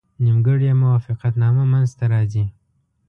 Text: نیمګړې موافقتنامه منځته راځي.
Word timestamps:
نیمګړې 0.23 0.71
موافقتنامه 0.81 1.63
منځته 1.71 2.05
راځي. 2.13 2.45